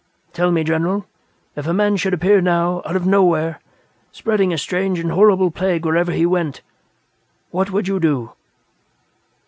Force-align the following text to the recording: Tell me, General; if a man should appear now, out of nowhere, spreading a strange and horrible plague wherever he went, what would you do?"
Tell 0.33 0.49
me, 0.51 0.63
General; 0.63 1.05
if 1.55 1.67
a 1.67 1.73
man 1.75 1.95
should 1.95 2.11
appear 2.15 2.41
now, 2.41 2.81
out 2.85 2.95
of 2.95 3.05
nowhere, 3.05 3.59
spreading 4.11 4.51
a 4.51 4.57
strange 4.57 4.97
and 4.97 5.11
horrible 5.11 5.51
plague 5.51 5.85
wherever 5.85 6.11
he 6.11 6.25
went, 6.25 6.61
what 7.51 7.69
would 7.69 7.87
you 7.87 7.99
do?" 7.99 8.31